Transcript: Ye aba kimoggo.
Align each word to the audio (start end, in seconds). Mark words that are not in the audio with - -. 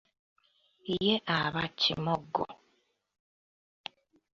Ye 1.03 1.13
aba 1.39 1.63
kimoggo. 1.79 2.45